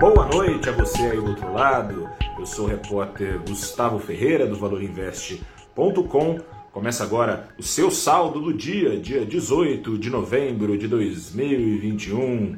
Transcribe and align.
Boa 0.00 0.24
noite 0.24 0.66
a 0.66 0.72
você 0.72 1.02
aí 1.02 1.16
do 1.18 1.26
outro 1.26 1.52
lado. 1.52 2.08
Eu 2.38 2.46
sou 2.46 2.64
o 2.64 2.68
repórter 2.68 3.38
Gustavo 3.46 3.98
Ferreira 3.98 4.46
do 4.46 4.56
ValorInvest.com. 4.56 6.38
Começa 6.72 7.04
agora 7.04 7.50
o 7.58 7.62
seu 7.62 7.90
saldo 7.90 8.40
do 8.40 8.50
dia, 8.50 8.98
dia 8.98 9.26
18 9.26 9.98
de 9.98 10.08
novembro 10.08 10.78
de 10.78 10.88
2021, 10.88 12.56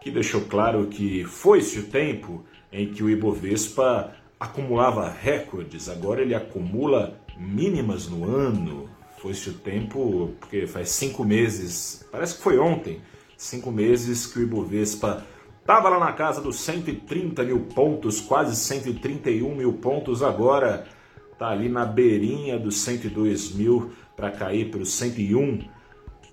que 0.00 0.12
deixou 0.12 0.42
claro 0.42 0.86
que 0.86 1.24
foi-se 1.24 1.80
o 1.80 1.86
tempo 1.88 2.44
em 2.72 2.86
que 2.92 3.02
o 3.02 3.10
Ibovespa 3.10 4.12
acumulava 4.38 5.10
recordes, 5.10 5.88
agora 5.88 6.22
ele 6.22 6.36
acumula 6.36 7.18
mínimas 7.36 8.06
no 8.08 8.30
ano. 8.32 8.88
Foi-se 9.18 9.50
o 9.50 9.54
tempo, 9.54 10.30
porque 10.38 10.68
faz 10.68 10.90
cinco 10.90 11.24
meses, 11.24 12.06
parece 12.12 12.36
que 12.36 12.42
foi 12.44 12.58
ontem, 12.58 13.00
cinco 13.36 13.72
meses 13.72 14.24
que 14.24 14.38
o 14.38 14.42
Ibovespa 14.42 15.26
estava 15.64 15.88
lá 15.88 15.98
na 15.98 16.12
casa 16.12 16.42
dos 16.42 16.56
130 16.56 17.42
mil 17.42 17.60
pontos, 17.60 18.20
quase 18.20 18.54
131 18.54 19.54
mil 19.54 19.72
pontos, 19.72 20.22
agora 20.22 20.84
está 21.32 21.48
ali 21.48 21.70
na 21.70 21.86
beirinha 21.86 22.58
dos 22.58 22.82
102 22.82 23.54
mil 23.54 23.90
para 24.14 24.30
cair 24.30 24.70
para 24.70 24.82
os 24.82 24.92
101 24.92 25.66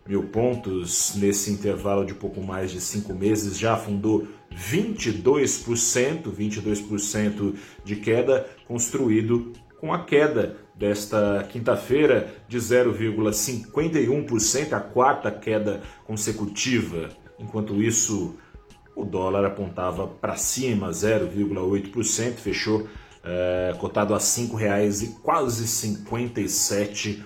mil 0.06 0.24
pontos 0.24 1.16
nesse 1.16 1.50
intervalo 1.50 2.06
de 2.06 2.14
pouco 2.14 2.42
mais 2.42 2.72
de 2.72 2.82
cinco 2.82 3.14
meses, 3.14 3.58
já 3.58 3.76
afundou 3.76 4.28
22%, 4.54 6.30
22% 6.30 7.56
de 7.86 7.96
queda, 7.96 8.46
construído 8.68 9.54
com 9.80 9.94
a 9.94 10.04
queda 10.04 10.58
desta 10.76 11.48
quinta-feira 11.50 12.36
de 12.50 12.58
0,51%, 12.58 14.74
a 14.74 14.82
quarta 14.82 15.32
queda 15.32 15.82
consecutiva. 16.06 17.08
Enquanto 17.40 17.82
isso, 17.82 18.36
o 19.02 19.06
dólar 19.06 19.46
apontava 19.46 20.08
para 20.08 20.36
cima, 20.36 20.90
0,8%, 20.90 22.36
fechou 22.36 22.88
é, 23.24 23.76
cotado 23.80 24.14
a 24.14 24.18
R$ 24.18 24.24
5,00 24.24 25.04
e 25.04 25.08
quase 25.22 25.68
57 25.68 27.26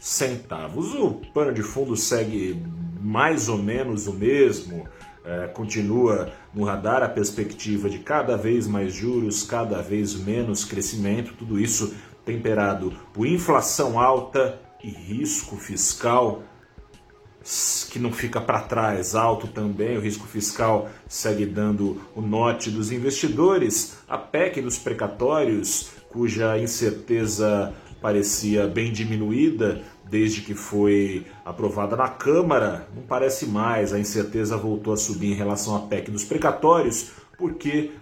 centavos. 0.00 0.94
O 0.94 1.20
pano 1.32 1.52
de 1.52 1.62
fundo 1.62 1.96
segue 1.96 2.62
mais 3.00 3.48
ou 3.48 3.58
menos 3.58 4.06
o 4.06 4.12
mesmo, 4.12 4.86
é, 5.24 5.46
continua 5.48 6.32
no 6.52 6.64
radar 6.64 7.02
a 7.02 7.08
perspectiva 7.08 7.88
de 7.88 8.00
cada 8.00 8.36
vez 8.36 8.66
mais 8.66 8.92
juros, 8.92 9.44
cada 9.44 9.80
vez 9.80 10.14
menos 10.14 10.64
crescimento, 10.64 11.34
tudo 11.34 11.58
isso 11.58 11.94
temperado 12.24 12.92
por 13.12 13.26
inflação 13.26 14.00
alta 14.00 14.60
e 14.82 14.88
risco 14.88 15.56
fiscal 15.56 16.42
que 17.90 17.98
não 17.98 18.12
fica 18.12 18.40
para 18.40 18.60
trás, 18.60 19.14
alto 19.14 19.46
também, 19.48 19.96
o 19.96 20.00
risco 20.00 20.26
fiscal 20.26 20.88
segue 21.08 21.44
dando 21.44 22.00
o 22.14 22.20
norte 22.20 22.70
dos 22.70 22.92
investidores, 22.92 23.98
a 24.08 24.16
PEC 24.16 24.60
dos 24.60 24.78
precatórios, 24.78 25.90
cuja 26.08 26.58
incerteza 26.58 27.72
parecia 28.00 28.66
bem 28.66 28.92
diminuída 28.92 29.82
desde 30.04 30.42
que 30.42 30.54
foi 30.54 31.26
aprovada 31.44 31.96
na 31.96 32.08
Câmara, 32.08 32.86
não 32.94 33.02
parece 33.02 33.46
mais, 33.46 33.92
a 33.92 33.98
incerteza 33.98 34.56
voltou 34.56 34.92
a 34.92 34.96
subir 34.96 35.32
em 35.32 35.34
relação 35.34 35.74
à 35.74 35.80
PEC 35.80 36.10
dos 36.10 36.24
precatórios, 36.24 37.12
porque 37.38 37.92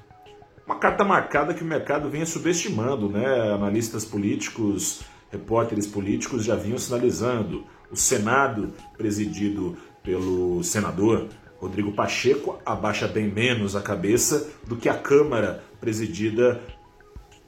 uma 0.66 0.76
carta 0.76 1.04
marcada 1.04 1.54
que 1.54 1.62
o 1.62 1.66
mercado 1.66 2.08
vinha 2.08 2.26
subestimando, 2.26 3.08
né? 3.08 3.52
Analistas 3.52 4.04
políticos, 4.04 5.02
repórteres 5.30 5.86
políticos 5.86 6.44
já 6.44 6.56
vinham 6.56 6.78
sinalizando. 6.78 7.64
O 7.90 7.96
Senado, 7.96 8.72
presidido 8.96 9.76
pelo 10.02 10.62
senador 10.62 11.28
Rodrigo 11.58 11.92
Pacheco, 11.92 12.58
abaixa 12.64 13.06
bem 13.06 13.28
menos 13.28 13.76
a 13.76 13.82
cabeça 13.82 14.48
do 14.66 14.76
que 14.76 14.88
a 14.88 14.94
Câmara, 14.94 15.62
presidida 15.80 16.60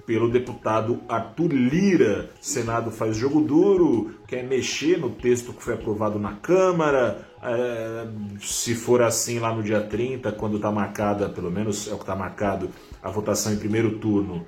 pelo 0.05 0.31
deputado 0.31 1.01
Arthur 1.09 1.53
Lira. 1.53 2.31
O 2.41 2.45
Senado 2.45 2.91
faz 2.91 3.17
jogo 3.17 3.41
duro, 3.41 4.15
quer 4.27 4.43
mexer 4.43 4.99
no 4.99 5.11
texto 5.11 5.53
que 5.53 5.63
foi 5.63 5.75
aprovado 5.75 6.19
na 6.19 6.35
Câmara. 6.35 7.27
É, 7.43 8.07
se 8.41 8.75
for 8.75 9.01
assim 9.03 9.39
lá 9.39 9.55
no 9.55 9.63
dia 9.63 9.81
30, 9.81 10.33
quando 10.33 10.57
está 10.57 10.71
marcada, 10.71 11.29
pelo 11.29 11.51
menos 11.51 11.89
é 11.89 11.93
o 11.93 11.97
que 11.97 12.03
está 12.03 12.15
marcado, 12.15 12.69
a 13.03 13.11
votação 13.11 13.53
em 13.53 13.57
primeiro 13.57 13.99
turno, 13.99 14.47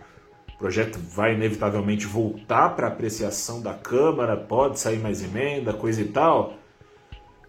o 0.55 0.59
projeto 0.59 0.99
vai 0.99 1.35
inevitavelmente 1.35 2.07
voltar 2.07 2.71
para 2.71 2.87
apreciação 2.87 3.61
da 3.61 3.75
Câmara, 3.75 4.37
pode 4.37 4.79
sair 4.79 4.99
mais 4.99 5.23
emenda, 5.23 5.73
coisa 5.73 6.01
e 6.01 6.07
tal. 6.07 6.55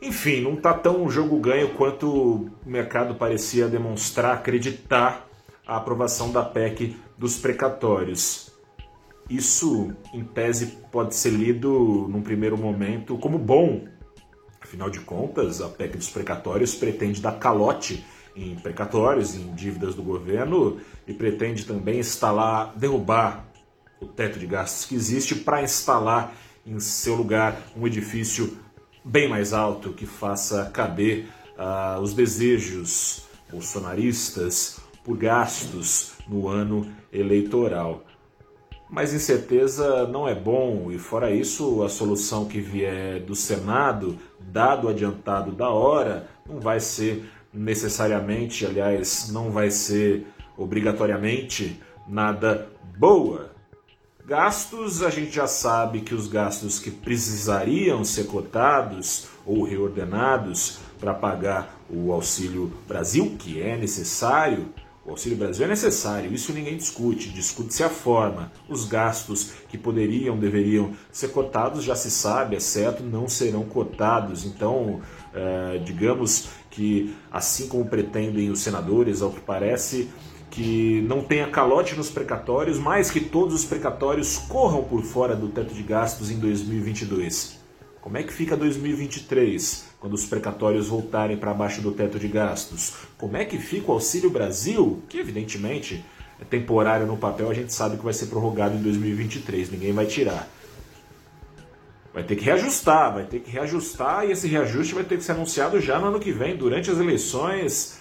Enfim, 0.01 0.41
não 0.41 0.55
está 0.55 0.73
tão 0.73 1.09
jogo 1.09 1.39
ganho 1.39 1.69
quanto 1.75 2.07
o 2.09 2.51
mercado 2.66 3.16
parecia 3.16 3.67
demonstrar, 3.67 4.33
acreditar 4.35 5.27
a 5.66 5.77
aprovação 5.77 6.31
da 6.31 6.43
PEC 6.43 6.95
dos 7.17 7.38
precatórios. 7.38 8.51
Isso, 9.29 9.95
em 10.13 10.23
tese, 10.23 10.77
pode 10.91 11.16
ser 11.16 11.31
lido 11.31 12.07
num 12.09 12.22
primeiro 12.22 12.57
momento 12.57 13.17
como 13.17 13.39
bom. 13.39 13.87
Afinal 14.61 14.89
de 14.89 14.99
contas, 14.99 15.61
a 15.61 15.69
PEC 15.69 15.97
dos 15.97 16.09
precatórios 16.09 16.75
pretende 16.75 17.22
dar 17.22 17.39
calote 17.39 18.05
em 18.35 18.56
precatórios, 18.56 19.35
em 19.35 19.53
dívidas 19.53 19.96
do 19.96 20.03
governo 20.03 20.79
e 21.07 21.13
pretende 21.13 21.66
também 21.66 22.00
instalar, 22.00 22.73
derrubar 22.75 23.46
o 24.00 24.06
teto 24.06 24.38
de 24.38 24.46
gastos 24.46 24.85
que 24.85 24.96
existe 24.96 25.35
para 25.35 25.63
instalar 25.63 26.34
em 26.66 26.79
seu 26.79 27.16
lugar 27.16 27.62
um 27.78 27.88
edifício 27.88 28.57
bem 29.03 29.29
mais 29.29 29.53
alto 29.53 29.94
que 29.94 30.06
faça 30.06 30.66
caber 30.73 31.28
uh, 31.57 32.01
os 32.01 32.13
desejos 32.13 33.23
bolsonaristas 33.51 34.79
por 35.03 35.16
gastos 35.16 36.13
no 36.28 36.47
ano 36.47 36.91
eleitoral. 37.13 38.03
Mas 38.90 39.13
incerteza 39.13 40.07
não 40.07 40.28
é 40.28 40.35
bom, 40.35 40.91
e 40.91 40.97
fora 40.97 41.31
isso, 41.31 41.84
a 41.84 41.90
solução 41.90 42.46
que 42.46 42.59
vier 42.59 43.19
do 43.19 43.35
Senado, 43.35 44.17
dado 44.40 44.88
o 44.88 44.90
adiantado 44.90 45.52
da 45.52 45.69
hora, 45.69 46.28
não 46.47 46.59
vai 46.59 46.79
ser 46.79 47.29
necessariamente, 47.55 48.66
aliás, 48.66 49.29
não 49.31 49.49
vai 49.49 49.71
ser 49.71 50.27
obrigatoriamente 50.57 51.81
nada 52.07 52.69
boa. 52.97 53.51
Gastos, 54.25 55.03
a 55.03 55.09
gente 55.09 55.35
já 55.35 55.47
sabe 55.47 56.01
que 56.01 56.13
os 56.13 56.27
gastos 56.27 56.79
que 56.79 56.89
precisariam 56.89 58.03
ser 58.03 58.25
cotados 58.25 59.27
ou 59.45 59.63
reordenados 59.63 60.79
para 60.99 61.13
pagar 61.13 61.79
o 61.89 62.11
Auxílio 62.11 62.71
Brasil, 62.88 63.35
que 63.38 63.61
é 63.61 63.77
necessário, 63.77 64.73
o 65.05 65.11
Auxílio 65.11 65.37
Brasil 65.37 65.66
é 65.66 65.67
necessário, 65.67 66.33
isso 66.33 66.51
ninguém 66.51 66.77
discute, 66.77 67.29
discute-se 67.29 67.83
a 67.83 67.89
forma. 67.89 68.51
Os 68.67 68.85
gastos 68.85 69.51
que 69.69 69.77
poderiam, 69.77 70.35
deveriam 70.35 70.93
ser 71.11 71.27
cotados, 71.27 71.83
já 71.83 71.95
se 71.95 72.09
sabe, 72.09 72.55
é 72.55 72.59
certo, 72.59 73.03
não 73.03 73.29
serão 73.29 73.63
cotados. 73.66 74.43
Então, 74.45 75.01
é, 75.35 75.78
digamos 75.79 76.47
que, 76.72 77.13
assim 77.31 77.68
como 77.68 77.85
pretendem 77.85 78.50
os 78.50 78.59
senadores, 78.59 79.22
ao 79.22 79.31
que 79.31 79.41
parece, 79.41 80.09
que 80.50 81.01
não 81.07 81.22
tenha 81.22 81.47
calote 81.50 81.96
nos 81.96 82.09
precatórios, 82.09 82.79
mas 82.79 83.12
que 83.12 83.19
todos 83.19 83.53
os 83.53 83.66
precatórios 83.66 84.38
corram 84.38 84.84
por 84.84 85.03
fora 85.03 85.35
do 85.35 85.50
teto 85.50 85.73
de 85.73 85.84
gastos 85.84 86.31
em 86.31 86.40
2022. 86.40 87.59
Como 88.00 88.18
é 88.18 88.23
que 88.23 88.31
fica 88.31 88.56
2023, 88.56 89.85
quando 90.00 90.13
os 90.13 90.25
precatórios 90.25 90.88
voltarem 90.88 91.35
para 91.38 91.53
baixo 91.53 91.81
do 91.81 91.91
teto 91.91 92.19
de 92.19 92.28
gastos? 92.28 92.94
Como 93.17 93.35
é 93.35 93.44
que 93.44 93.57
fica 93.57 93.91
o 93.91 93.96
Auxílio 93.96 94.29
Brasil, 94.29 95.02
que 95.09 95.17
evidentemente 95.17 96.06
é 96.40 96.46
temporário 96.46 97.07
no 97.07 97.17
papel, 97.17 97.50
a 97.50 97.53
gente 97.53 97.73
sabe 97.73 97.97
que 97.97 98.03
vai 98.03 98.13
ser 98.13 98.28
prorrogado 98.28 98.75
em 98.75 98.81
2023, 98.81 99.72
ninguém 99.72 99.91
vai 99.91 100.06
tirar. 100.06 100.47
Vai 102.16 102.24
ter 102.24 102.38
que 102.38 102.46
reajustar, 102.46 103.14
vai 103.14 103.26
ter 103.26 103.42
que 103.42 103.52
reajustar 103.52 104.26
e 104.26 104.31
esse 104.31 104.48
reajuste 104.48 104.96
vai 104.96 105.03
ter 105.03 105.18
que 105.18 105.24
ser 105.26 105.34
anunciado 105.34 105.81
já 105.81 106.00
no 106.00 106.08
ano 106.08 106.18
que 106.18 106.31
vem, 106.31 106.56
durante 106.56 106.90
as 106.90 106.97
eleições. 106.97 108.00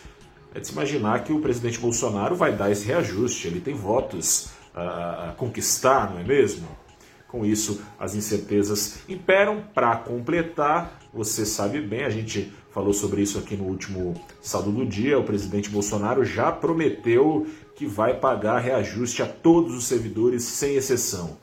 É 0.54 0.60
de 0.60 0.68
se 0.68 0.72
imaginar 0.72 1.24
que 1.24 1.32
o 1.32 1.40
presidente 1.40 1.80
Bolsonaro 1.80 2.36
vai 2.36 2.52
dar 2.52 2.70
esse 2.70 2.86
reajuste, 2.86 3.48
ele 3.48 3.60
tem 3.60 3.74
votos 3.74 4.50
a, 4.72 5.34
conquistar, 5.36 6.12
não 6.12 6.20
é 6.20 6.22
mesmo? 6.22 6.68
Com 7.26 7.44
isso, 7.44 7.82
as 7.98 8.14
incertezas 8.14 9.00
imperam. 9.08 9.64
Para 9.74 9.96
completar, 9.96 10.96
você 11.12 11.44
sabe 11.44 11.80
bem, 11.80 12.04
a 12.04 12.10
gente 12.10 12.52
falou 12.70 12.92
sobre 12.92 13.20
isso 13.20 13.36
aqui 13.36 13.56
no 13.56 13.64
último 13.64 14.14
saldo 14.40 14.70
do 14.70 14.86
dia. 14.86 15.18
O 15.18 15.24
presidente 15.24 15.68
Bolsonaro 15.68 16.24
já 16.24 16.52
prometeu 16.52 17.48
que 17.74 17.84
vai 17.84 18.14
pagar 18.14 18.60
reajuste 18.60 19.24
a 19.24 19.26
todos 19.26 19.74
os 19.74 19.88
servidores, 19.88 20.44
sem 20.44 20.76
exceção. 20.76 21.36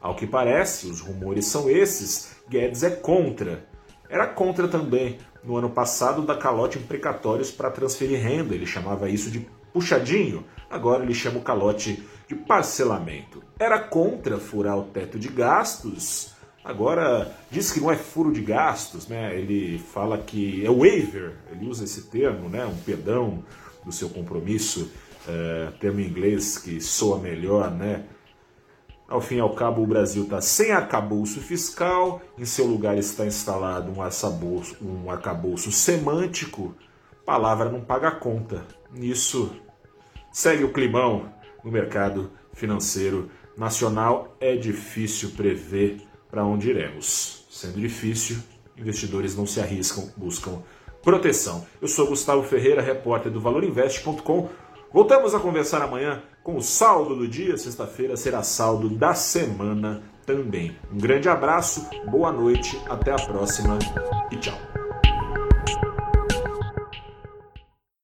Ao 0.00 0.14
que 0.14 0.26
parece, 0.26 0.86
os 0.86 1.00
rumores 1.00 1.46
são 1.46 1.68
esses, 1.68 2.36
Guedes 2.48 2.82
é 2.82 2.90
contra. 2.90 3.66
Era 4.08 4.26
contra 4.26 4.66
também 4.66 5.18
no 5.44 5.56
ano 5.56 5.70
passado 5.70 6.22
da 6.22 6.36
calote 6.36 6.78
em 6.78 6.82
precatórios 6.82 7.50
para 7.50 7.70
transferir 7.70 8.20
renda, 8.20 8.54
ele 8.54 8.66
chamava 8.66 9.08
isso 9.08 9.30
de 9.30 9.46
puxadinho, 9.72 10.44
agora 10.68 11.04
ele 11.04 11.14
chama 11.14 11.38
o 11.38 11.42
calote 11.42 12.02
de 12.26 12.34
parcelamento. 12.34 13.42
Era 13.58 13.78
contra 13.78 14.38
furar 14.38 14.78
o 14.78 14.84
teto 14.84 15.18
de 15.18 15.28
gastos, 15.28 16.34
Agora, 16.62 17.34
diz 17.50 17.72
que 17.72 17.80
não 17.80 17.90
é 17.90 17.96
furo 17.96 18.30
de 18.30 18.42
gastos, 18.42 19.08
né? 19.08 19.34
Ele 19.34 19.78
fala 19.78 20.18
que 20.18 20.64
é 20.64 20.70
waiver, 20.70 21.32
ele 21.50 21.66
usa 21.66 21.84
esse 21.84 22.02
termo, 22.02 22.50
né? 22.50 22.66
Um 22.66 22.76
perdão 22.76 23.42
do 23.84 23.90
seu 23.90 24.10
compromisso, 24.10 24.90
é, 25.26 25.70
termo 25.80 26.00
em 26.00 26.06
inglês 26.06 26.58
que 26.58 26.78
soa 26.80 27.18
melhor, 27.18 27.70
né? 27.70 28.04
Ao 29.10 29.20
fim 29.20 29.38
e 29.38 29.40
ao 29.40 29.52
cabo, 29.56 29.82
o 29.82 29.86
Brasil 29.88 30.22
está 30.22 30.40
sem 30.40 30.70
arcabouço 30.70 31.40
fiscal, 31.40 32.22
em 32.38 32.44
seu 32.44 32.64
lugar 32.64 32.96
está 32.96 33.26
instalado 33.26 33.90
um 33.90 34.00
arcabouço, 34.00 34.76
um 34.80 35.10
arcabouço 35.10 35.72
semântico. 35.72 36.76
Palavra 37.26 37.68
não 37.68 37.80
paga 37.80 38.12
conta. 38.12 38.64
Nisso 38.92 39.50
segue 40.30 40.62
o 40.62 40.72
climão 40.72 41.28
no 41.64 41.72
mercado 41.72 42.30
financeiro 42.52 43.28
nacional. 43.56 44.36
É 44.38 44.54
difícil 44.54 45.30
prever 45.30 46.00
para 46.30 46.44
onde 46.44 46.70
iremos. 46.70 47.44
Sendo 47.50 47.80
difícil, 47.80 48.38
investidores 48.78 49.34
não 49.34 49.44
se 49.44 49.58
arriscam, 49.58 50.08
buscam 50.16 50.62
proteção. 51.02 51.66
Eu 51.82 51.88
sou 51.88 52.06
Gustavo 52.06 52.44
Ferreira, 52.44 52.80
repórter 52.80 53.32
do 53.32 53.40
ValorInvest.com. 53.40 54.48
Voltamos 54.92 55.34
a 55.34 55.40
conversar 55.40 55.82
amanhã 55.82 56.22
com 56.42 56.56
o 56.56 56.62
saldo 56.62 57.14
do 57.14 57.28
dia. 57.28 57.56
Sexta-feira 57.56 58.16
será 58.16 58.42
saldo 58.42 58.88
da 58.88 59.14
semana 59.14 60.02
também. 60.26 60.76
Um 60.92 60.98
grande 60.98 61.28
abraço, 61.28 61.88
boa 62.10 62.32
noite, 62.32 62.80
até 62.88 63.12
a 63.12 63.16
próxima 63.16 63.78
e 64.30 64.36
tchau. 64.36 64.79